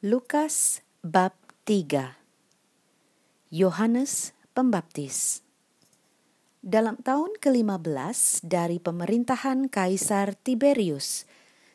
[0.00, 1.36] Lukas bab
[1.68, 2.16] 3
[3.52, 5.44] Yohanes Pembaptis.
[6.64, 11.28] Dalam tahun ke-15 dari pemerintahan Kaisar Tiberius,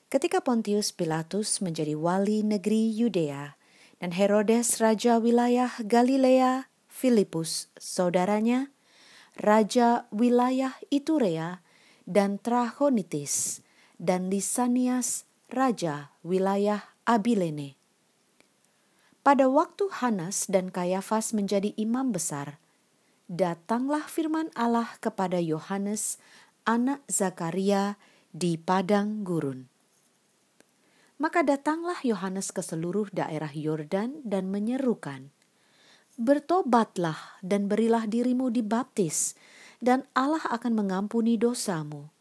[0.10, 3.62] ketika Pontius Pilatus menjadi wali negeri Yudea
[4.02, 8.74] dan Herodes raja wilayah Galilea, Filipus saudaranya,
[9.38, 11.62] raja wilayah Iturea
[12.10, 13.62] dan Trachonitis,
[14.02, 17.85] dan Lisanias raja wilayah Abilene
[19.26, 22.62] pada waktu Hanas dan Kayafas menjadi imam besar,
[23.26, 26.22] datanglah firman Allah kepada Yohanes,
[26.62, 27.98] anak Zakaria,
[28.30, 29.66] di padang gurun.
[31.18, 35.34] Maka datanglah Yohanes ke seluruh daerah Yordan dan menyerukan,
[36.22, 39.34] Bertobatlah dan berilah dirimu dibaptis,
[39.82, 42.14] dan Allah akan mengampuni dosamu.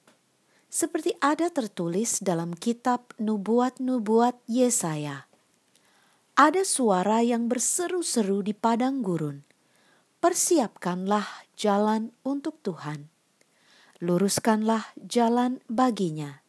[0.73, 5.34] Seperti ada tertulis dalam kitab nubuat-nubuat Yesaya
[6.35, 9.47] ada suara yang berseru-seru di padang gurun.
[10.19, 13.07] Persiapkanlah jalan untuk Tuhan.
[14.03, 16.43] Luruskanlah jalan baginya.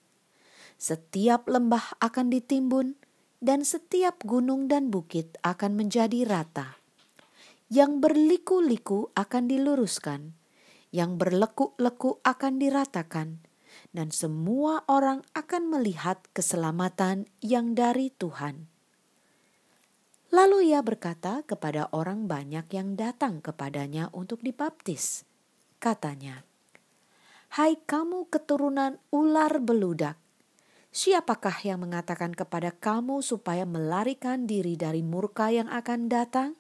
[0.82, 2.98] Setiap lembah akan ditimbun
[3.38, 6.82] dan setiap gunung dan bukit akan menjadi rata.
[7.70, 10.34] Yang berliku-liku akan diluruskan,
[10.90, 13.38] yang berlekuk-lekuk akan diratakan,
[13.94, 18.75] dan semua orang akan melihat keselamatan yang dari Tuhan.
[20.36, 25.24] Lalu ia berkata kepada orang banyak yang datang kepadanya untuk dibaptis.
[25.80, 26.44] Katanya,
[27.56, 30.20] Hai kamu keturunan ular beludak,
[30.92, 36.60] siapakah yang mengatakan kepada kamu supaya melarikan diri dari murka yang akan datang?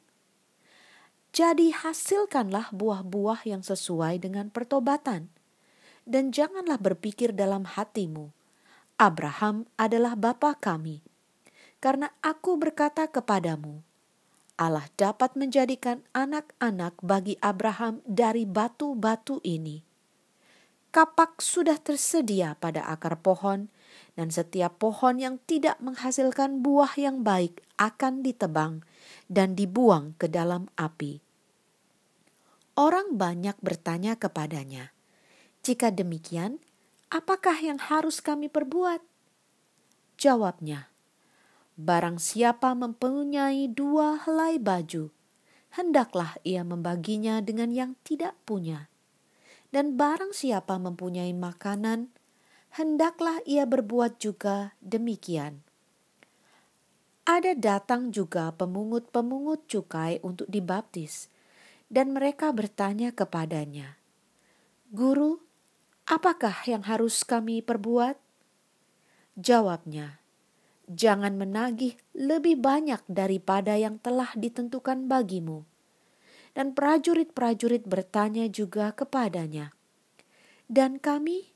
[1.35, 5.27] Jadi hasilkanlah buah-buah yang sesuai dengan pertobatan.
[6.07, 8.31] Dan janganlah berpikir dalam hatimu,
[8.95, 11.03] Abraham adalah bapa kami
[11.85, 13.85] karena aku berkata kepadamu,
[14.57, 19.85] Allah dapat menjadikan anak-anak bagi Abraham dari batu-batu ini.
[20.89, 23.69] Kapak sudah tersedia pada akar pohon,
[24.17, 28.81] dan setiap pohon yang tidak menghasilkan buah yang baik akan ditebang
[29.29, 31.21] dan dibuang ke dalam api.
[32.73, 34.89] Orang banyak bertanya kepadanya,
[35.61, 36.57] "Jika demikian,
[37.13, 39.05] apakah yang harus kami perbuat?"
[40.17, 40.94] Jawabnya,
[41.75, 45.11] Barang siapa mempunyai dua helai baju,
[45.75, 48.87] hendaklah ia membaginya dengan yang tidak punya.
[49.75, 52.15] Dan barang siapa mempunyai makanan,
[52.79, 55.67] hendaklah ia berbuat juga demikian.
[57.27, 61.27] Ada datang juga pemungut-pemungut cukai untuk dibaptis,
[61.91, 63.99] dan mereka bertanya kepadanya,
[64.95, 65.43] "Guru,
[66.07, 68.15] apakah yang harus kami perbuat?"
[69.35, 70.23] Jawabnya,
[70.85, 75.65] jangan menagih lebih banyak daripada yang telah ditentukan bagimu.
[76.55, 79.75] Dan prajurit-prajurit bertanya juga kepadanya,
[80.71, 81.51] "Dan kami,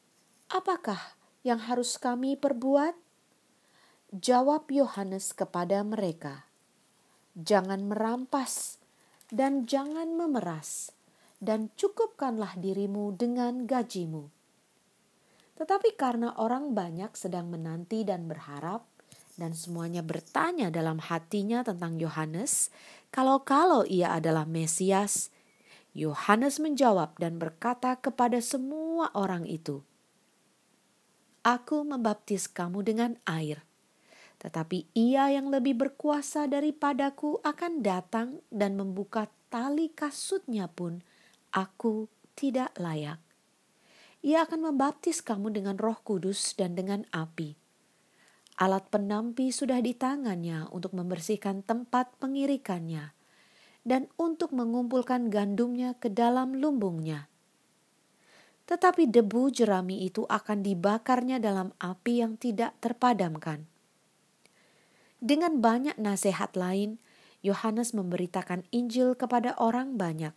[0.52, 2.98] apakah yang harus kami perbuat?"
[4.10, 6.50] Jawab Yohanes kepada mereka,
[7.38, 8.82] "Jangan merampas
[9.32, 10.92] dan jangan memeras,
[11.40, 14.28] dan cukupkanlah dirimu dengan gajimu."
[15.56, 18.89] Tetapi karena orang banyak sedang menanti dan berharap,
[19.40, 22.68] dan semuanya bertanya dalam hatinya tentang Yohanes,
[23.10, 25.32] kalau-kalau ia adalah Mesias.
[25.96, 29.82] Yohanes menjawab dan berkata kepada semua orang itu,
[31.42, 33.66] "Aku membaptis kamu dengan air,
[34.38, 41.02] tetapi Ia yang lebih berkuasa daripadaku akan datang dan membuka tali kasutnya pun
[41.50, 42.06] aku
[42.38, 43.18] tidak layak.
[44.22, 47.59] Ia akan membaptis kamu dengan Roh Kudus dan dengan api."
[48.60, 53.16] Alat penampi sudah di tangannya untuk membersihkan tempat pengirikannya
[53.88, 57.32] dan untuk mengumpulkan gandumnya ke dalam lumbungnya.
[58.68, 63.64] Tetapi debu jerami itu akan dibakarnya dalam api yang tidak terpadamkan.
[65.24, 67.00] Dengan banyak nasihat lain,
[67.40, 70.36] Yohanes memberitakan Injil kepada orang banyak.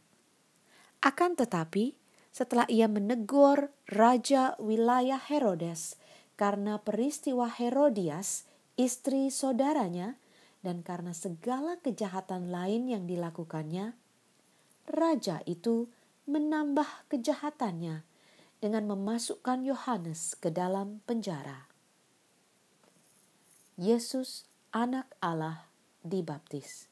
[1.02, 1.98] Akan tetapi,
[2.30, 5.98] setelah ia menegur raja wilayah Herodes
[6.36, 8.48] karena peristiwa Herodias,
[8.80, 10.16] istri saudaranya,
[10.62, 13.92] dan karena segala kejahatan lain yang dilakukannya,
[14.86, 15.90] raja itu
[16.30, 18.06] menambah kejahatannya
[18.62, 21.66] dengan memasukkan Yohanes ke dalam penjara.
[23.74, 25.66] Yesus, Anak Allah,
[26.06, 26.86] dibaptis.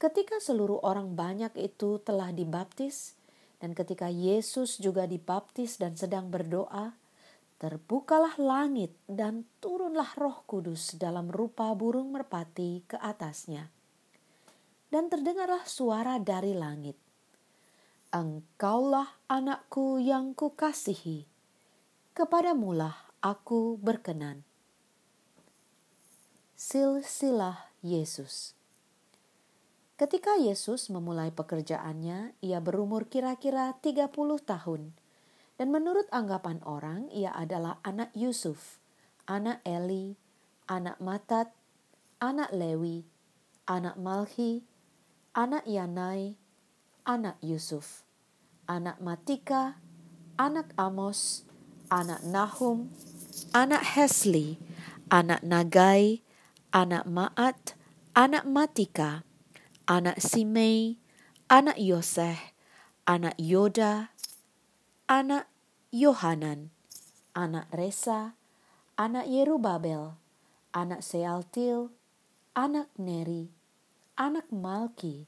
[0.00, 3.18] Ketika seluruh orang banyak itu telah dibaptis,
[3.60, 6.96] dan ketika Yesus juga dibaptis dan sedang berdoa,
[7.60, 13.68] terbukalah langit dan turunlah roh kudus dalam rupa burung merpati ke atasnya.
[14.88, 16.96] Dan terdengarlah suara dari langit.
[18.10, 21.28] Engkaulah anakku yang kukasihi,
[22.16, 24.42] kepadamulah aku berkenan.
[26.56, 28.56] Silsilah Yesus
[30.00, 34.08] Ketika Yesus memulai pekerjaannya, ia berumur kira-kira 30
[34.42, 34.96] tahun
[35.60, 38.80] dan menurut anggapan orang, ia adalah anak Yusuf,
[39.28, 40.16] anak Eli,
[40.64, 41.52] anak Matat,
[42.16, 43.04] anak Lewi,
[43.68, 44.64] anak Malhi,
[45.36, 46.40] anak Yanai,
[47.04, 48.08] anak Yusuf,
[48.64, 49.76] anak Matika,
[50.40, 51.44] anak Amos,
[51.92, 52.88] anak Nahum,
[53.52, 54.56] anak Hesli,
[55.12, 56.24] anak Nagai,
[56.72, 57.76] anak Maat,
[58.16, 59.28] anak Matika,
[59.84, 60.96] anak Simei,
[61.52, 62.56] anak Yoseh,
[63.04, 64.16] anak Yoda,
[65.10, 65.50] anak
[65.90, 66.70] Yohanan,
[67.34, 68.38] anak Resa,
[68.94, 70.14] anak Yerubabel,
[70.70, 71.90] anak Sealtil,
[72.54, 73.50] anak Neri,
[74.14, 75.26] anak Malki,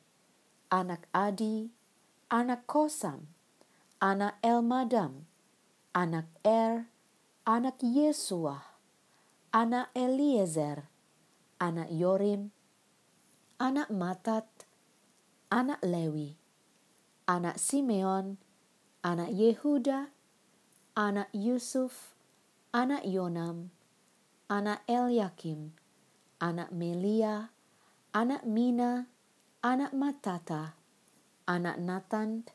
[0.70, 1.74] anak Adi,
[2.30, 3.34] anak Kosam,
[3.98, 5.26] anak Elmadam,
[5.90, 6.86] anak Er,
[7.42, 8.62] anak Yesua,
[9.50, 10.86] anak Eliezer,
[11.58, 12.54] anak Yorim,
[13.58, 14.46] anak Matat,
[15.50, 16.38] anak Lewi,
[17.26, 18.38] anak Simeon,
[19.02, 20.14] anak Yehuda,
[20.94, 22.14] anak Yusuf,
[22.70, 23.74] anak Yonam,
[24.46, 25.74] anak Elyakim,
[26.38, 27.50] anak Melia,
[28.14, 29.10] anak Mina,
[29.58, 30.78] anak Matata,
[31.50, 32.46] anak Nathan,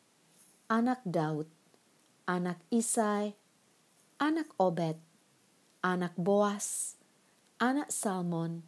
[0.71, 1.51] anak Daud,
[2.23, 3.35] anak Isai,
[4.15, 4.95] anak Obed,
[5.83, 6.95] anak Boas,
[7.59, 8.63] anak Salmon,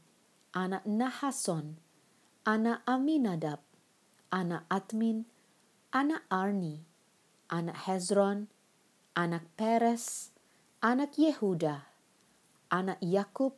[0.52, 1.80] anak Nahason,
[2.44, 3.64] anak Aminadab,
[4.36, 5.24] anak Atmin,
[5.96, 6.89] anak Arni,
[7.50, 8.48] anak Hezron,
[9.18, 10.30] anak Peres,
[10.86, 11.90] anak Yehuda,
[12.70, 13.58] anak Yakub,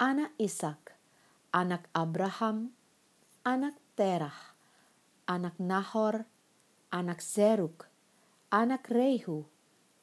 [0.00, 0.96] anak Ishak,
[1.52, 2.72] anak Abraham,
[3.44, 4.56] anak Terah,
[5.28, 6.24] anak Nahor,
[6.88, 7.92] anak Zeruk,
[8.48, 9.44] anak Rehu,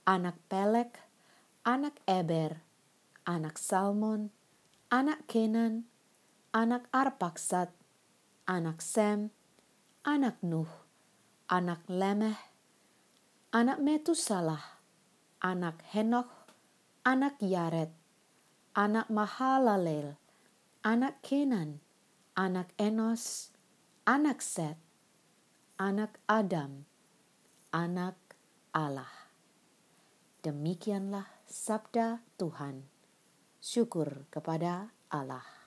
[0.06, 1.02] anak Pelek,
[1.66, 2.62] anak Eber,
[3.26, 4.30] anak Salmon,
[4.94, 5.90] anak Kenan,
[6.54, 7.74] anak Arpaksat,
[8.46, 9.34] anak Sem,
[10.06, 10.70] anak Nuh,
[11.50, 12.49] anak Lemeh,
[13.50, 14.78] anak Metusalah,
[15.42, 16.30] anak Henok,
[17.01, 17.90] anak Yaret,
[18.78, 20.22] anak Mahalalel,
[20.86, 21.81] anak Kenan,
[22.38, 23.50] anak Enos,
[24.06, 24.78] anak Set,
[25.81, 26.86] anak Adam,
[27.74, 28.22] anak
[28.69, 29.10] Allah.
[30.46, 32.86] Demikianlah sabda Tuhan.
[33.57, 35.59] Syukur kepada Allah.